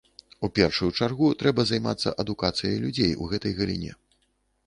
[0.45, 3.91] У першую чаргу, трэба займацца адукацыяй людзей у гэтай галіне.